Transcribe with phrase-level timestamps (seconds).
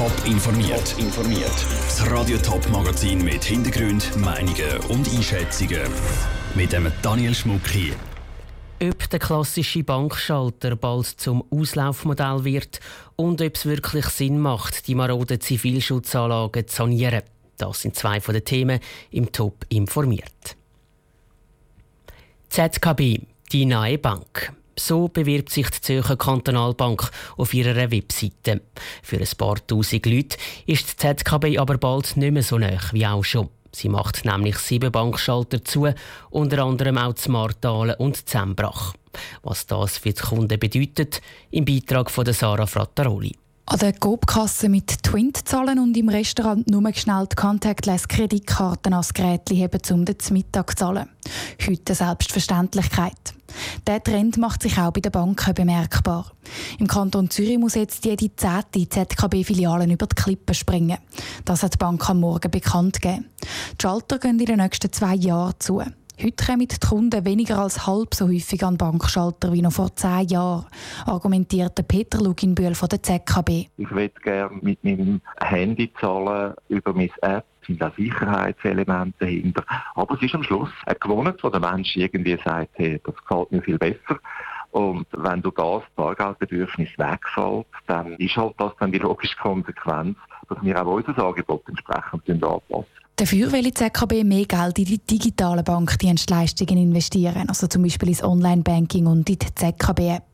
[0.00, 0.94] Top informiert.
[0.96, 1.66] informiert.
[1.68, 5.82] Das Radio Top Magazin mit Hintergrund, Meinungen und Einschätzungen
[6.54, 7.92] mit dem Daniel Schmuck hier.
[8.82, 12.80] Ob der klassische Bankschalter bald zum Auslaufmodell wird
[13.16, 17.20] und ob es wirklich Sinn macht, die maroden Zivilschutzanlagen zu sanieren.
[17.58, 18.80] Das sind zwei von den Themen
[19.10, 20.56] im Top informiert.
[22.48, 23.20] ZKB,
[23.52, 24.54] die neue Bank.
[24.80, 28.62] So bewirbt sich die Zürcher Kantonalbank auf ihrer Webseite.
[29.02, 33.06] Für ein paar tausend Leute ist die ZKB aber bald nicht mehr so nah wie
[33.06, 33.50] auch schon.
[33.72, 35.92] Sie macht nämlich sieben Bankschalter zu,
[36.30, 38.94] unter anderem auch Martalen und Zembrach.
[39.42, 43.36] Was das für die Kunden bedeutet, im Beitrag von Sarah Frattaroli.
[43.72, 49.80] An der Coop-Kasse mit Twint-Zahlen und im Restaurant nur schnell die Contactless-Kreditkarten als Gerät heben,
[49.92, 51.08] um den Mittag zu zahlen.
[51.64, 53.34] Heute Selbstverständlichkeit.
[53.86, 56.32] Der Trend macht sich auch bei den Banken bemerkbar.
[56.80, 60.98] Im Kanton Zürich muss jetzt jede zehnte ZKB-Filialen über die Klippe springen.
[61.44, 63.26] Das hat die Bank am Morgen bekannt gegeben.
[63.40, 65.80] Die Schalter gehen in den nächsten zwei Jahren zu.
[66.22, 70.28] Heute kommen die Kunden weniger als halb so häufig an Bankschalter wie noch vor zehn
[70.28, 70.66] Jahren,
[71.06, 73.68] argumentierte Peter Luginbühl von der ZKB.
[73.78, 79.64] Ich würde gerne mit meinem Handy zahlen über meine App sind auch Sicherheitselemente dahinter.
[79.94, 83.52] Aber es ist am Schluss eine Gewohnheit, wo der Mensch irgendwie sagt, hey, das gefällt
[83.52, 84.18] mir viel besser.
[84.72, 90.18] Und wenn du das Bargeldbedürfnis wegfällt, dann ist halt das dann die logische Konsequenz,
[90.48, 92.99] dass wir auch unser Angebot entsprechend anpassen.
[93.20, 98.24] Dafür will die ZKB mehr Geld in die digitalen Bankdienstleistungen investieren, also zum Beispiel ins
[98.24, 100.29] Online-Banking und in die ZKB-App.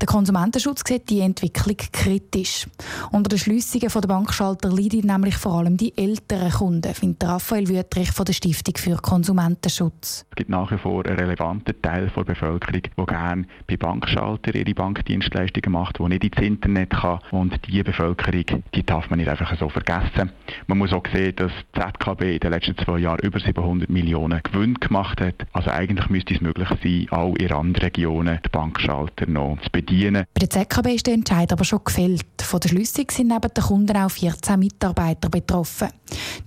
[0.00, 2.66] Der Konsumentenschutz sieht die Entwicklung kritisch.
[3.12, 8.12] Unter den Schliessungen der Bankschalter leiden nämlich vor allem die älteren Kunden, findet Raphael Wüttrich
[8.12, 10.24] von der Stiftung für Konsumentenschutz.
[10.30, 14.74] Es gibt nach wie vor einen relevanten Teil der Bevölkerung, der gerne bei Bankschalter ihre
[14.74, 17.20] Bankdienstleistungen macht, die nicht ins Internet kann.
[17.30, 20.32] Und diese Bevölkerung, die darf man nicht einfach so vergessen.
[20.66, 24.40] Man muss auch sehen, dass die ZKB in den letzten zwei Jahren über 700 Millionen
[24.42, 25.46] Gewinn gemacht hat.
[25.52, 30.26] Also eigentlich müsste es möglich sein, auch in anderen Regionen die Bankschalter noch zu bedienen.
[30.34, 32.24] Bei der ZKB ist der Entscheid aber schon gefällt.
[32.42, 35.88] Von der Schlüssig sind neben den Kunden auch 14 Mitarbeiter betroffen.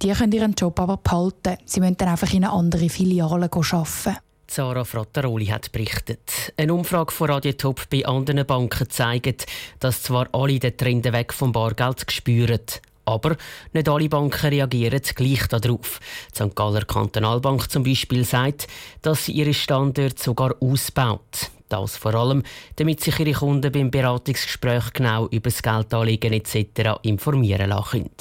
[0.02, 1.58] Die können ihren Job aber behalten.
[1.66, 4.18] Sie müssen dann einfach in eine andere Filiale arbeiten.
[4.48, 6.54] Sarah Frattaroli hat berichtet.
[6.58, 9.48] Eine Umfrage von Radio Top bei anderen Banken zeigt,
[9.80, 12.60] dass zwar alle den Trend weg vom Bargeld spüren,
[13.06, 13.36] aber
[13.74, 16.00] nicht alle Banken reagieren gleich darauf.
[16.32, 16.56] Die St.
[16.56, 18.68] Galler Kantonalbank zum Beispiel sagt,
[19.02, 21.50] dass sie ihre Standorte sogar ausbaut.
[21.74, 22.44] Das vor allem,
[22.76, 27.00] damit sich Ihre Kunden beim Beratungsgespräch genau über das Geldanlegen etc.
[27.02, 28.12] informieren lassen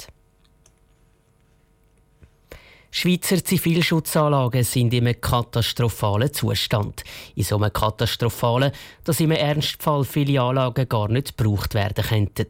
[2.89, 7.03] Schweizer Zivilschutzanlagen sind in einem katastrophalen Zustand.
[7.35, 8.71] In so einem katastrophalen,
[9.03, 12.47] dass im Ernstfall viele Anlagen gar nicht gebraucht werden könnten.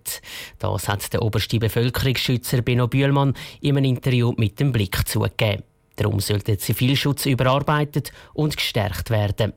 [0.59, 5.63] Das hat der oberste Bevölkerungsschützer Benno Bühlmann in einem Interview mit dem Blick zugegeben.
[5.95, 9.53] Darum sollte der Zivilschutz überarbeitet und gestärkt werden.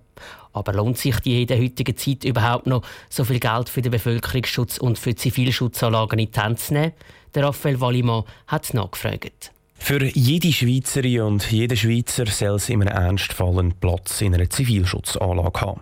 [0.56, 2.80] Aber lohnt sich die in der heutigen Zeit überhaupt noch,
[3.10, 6.92] so viel Geld für den Bevölkerungsschutz und für Zivilschutzanlagen in die Hand zu nehmen?
[7.34, 9.52] Der Raphael Wallimann hat nachgefragt.
[9.86, 14.50] Für jede Schweizerin und jeden Schweizer soll es in einem Ernstfall einen Platz in einer
[14.50, 15.80] Zivilschutzanlage haben.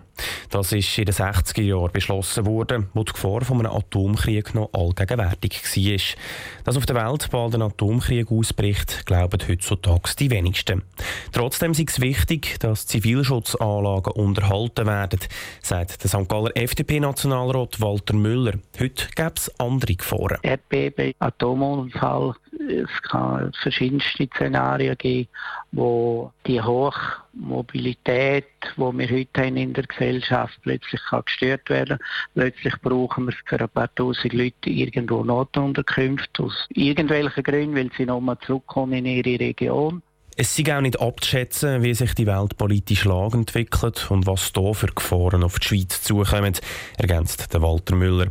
[0.51, 4.69] Das ist in den 60er Jahren beschlossen worden, wo die Gefahr von einem Atomkrieg noch
[4.73, 6.17] allgegenwärtig war.
[6.63, 10.83] Dass auf der Welt bald ein Atomkrieg ausbricht, glauben heutzutage die wenigsten.
[11.31, 15.19] Trotzdem ist es wichtig, dass Zivilschutzanlagen unterhalten werden,
[15.63, 16.29] sagt der St.
[16.29, 18.53] Galler FDP-Nationalrat Walter Müller.
[18.79, 20.37] Heute gäbe es andere Gefahren.
[20.43, 22.35] Erdbeben, Atomunfall,
[22.69, 25.29] es kann verschiedenste Szenarien geben,
[25.71, 28.45] wo die Hochmobilität,
[28.77, 31.99] die wir heute haben in der Gesellschaft, plötzlich kann gestört werden.
[32.33, 38.05] Plötzlich brauchen wir für ein paar tausend Leute irgendwo Notunterkünfte aus irgendwelchen Gründen, weil sie
[38.05, 40.01] nochmal zurückkommen in ihre Region.
[40.37, 44.87] Es ist auch nicht abzuschätzen, wie sich die weltpolitische Lage entwickelt und was hier für
[44.87, 46.53] Gefahren auf die Schweiz zukommen,
[46.97, 48.27] ergänzt Walter Müller.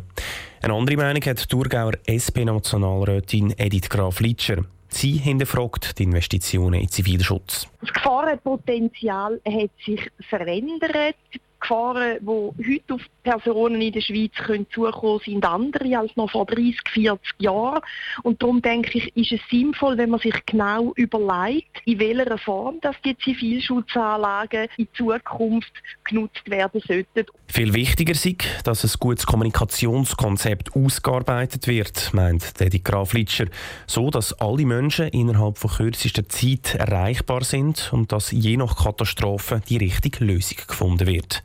[0.61, 4.65] Eine andere Meinung hat die Thurgauer SP-Nationalrätin Edith Graf-Litscher.
[4.87, 7.67] Sie hinterfragt die Investitionen in Zivilschutz.
[7.81, 11.15] Das Gefahrenpotenzial hat sich verändert.
[11.65, 16.45] Gefahren, die heute auf Personen in der Schweiz können zukommen sind andere als noch vor
[16.45, 17.81] 30, 40 Jahren.
[18.21, 22.79] Und darum denke ich, ist es sinnvoll, wenn man sich genau überlegt, in welcher Form
[22.81, 25.71] dass die Zivilschutzanlagen in Zukunft
[26.03, 27.25] genutzt werden sollten.
[27.47, 28.27] Viel wichtiger ist,
[28.63, 33.45] dass ein gutes Kommunikationskonzept ausgearbeitet wird, meint Dedi Graf Litscher,
[33.87, 39.61] so dass alle Menschen innerhalb von kürzester Zeit erreichbar sind und dass je nach Katastrophe
[39.67, 41.43] die richtige Lösung gefunden wird.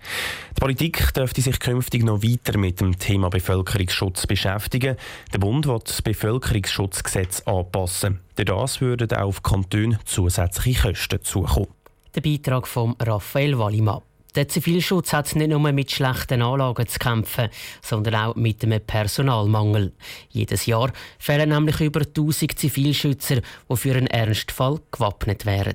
[0.57, 4.97] Die Politik dürfte sich künftig noch weiter mit dem Thema Bevölkerungsschutz beschäftigen.
[5.33, 8.21] Der Bund wird das Bevölkerungsschutzgesetz anpassen.
[8.37, 11.69] Durch würden auch auf Kantone zusätzliche Kosten zukommen.
[12.15, 14.03] Der Beitrag von Raphael Wallimann.
[14.35, 17.49] Der Zivilschutz hat nicht nur mit schlechten Anlagen zu kämpfen,
[17.83, 19.93] sondern auch mit einem Personalmangel.
[20.29, 25.75] Jedes Jahr fehlen nämlich über 1000 Zivilschützer, die für einen Ernstfall gewappnet wären.